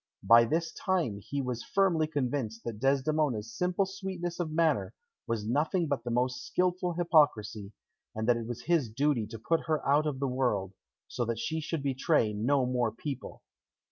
By 0.23 0.45
this 0.45 0.71
time 0.73 1.19
he 1.19 1.43
was 1.43 1.61
firmly 1.63 2.07
convinced 2.07 2.63
that 2.63 2.79
Desdemona's 2.79 3.53
simple 3.53 3.85
sweetness 3.85 4.39
of 4.39 4.49
manner 4.51 4.95
was 5.27 5.45
nothing 5.47 5.85
but 5.85 6.03
the 6.03 6.09
most 6.09 6.43
skilful 6.43 6.93
hypocrisy, 6.93 7.71
and 8.15 8.27
that 8.27 8.35
it 8.37 8.47
was 8.47 8.63
his 8.63 8.89
duty 8.89 9.27
to 9.27 9.37
put 9.37 9.67
her 9.67 9.87
out 9.87 10.07
of 10.07 10.19
the 10.19 10.27
world, 10.27 10.73
so 11.07 11.23
that 11.25 11.37
she 11.37 11.59
should 11.61 11.83
betray 11.83 12.33
no 12.33 12.65
more 12.65 12.91
people. 12.91 13.43